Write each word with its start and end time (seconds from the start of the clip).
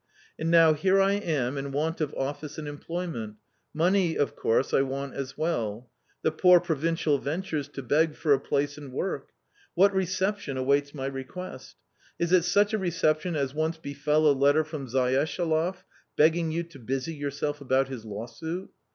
And 0.39 0.49
now 0.49 0.73
here 0.73 0.99
I 0.99 1.11
am 1.11 1.59
in 1.59 1.71
want 1.71 2.01
of 2.01 2.11
office 2.15 2.57
and 2.57 2.67
employment; 2.67 3.35
money, 3.71 4.17
of 4.17 4.35
course, 4.35 4.73
I 4.73 4.81
want 4.81 5.13
as 5.13 5.37
well. 5.37 5.91
The 6.23 6.31
poor 6.31 6.59
provincial 6.59 7.19
ventures 7.19 7.67
to 7.67 7.83
beg 7.83 8.15
for 8.15 8.33
a 8.33 8.39
place 8.39 8.79
and 8.79 8.91
work. 8.91 9.29
What 9.75 9.93
reception 9.93 10.57
awaits 10.57 10.95
my 10.95 11.05
request? 11.05 11.75
Is 12.17 12.31
it 12.33 12.45
such 12.45 12.73
a 12.73 12.79
reception 12.79 13.35
as 13.35 13.53
once 13.53 13.77
befel 13.77 14.25
a 14.25 14.33
letter 14.33 14.63
from 14.63 14.87
Zayeshaloff 14.87 15.83
begging 16.15 16.51
you 16.51 16.63
to 16.63 16.79
busy 16.79 17.13
yourself 17.13 17.61
about 17.61 17.87
his 17.87 18.03
lawsuit? 18.03 18.71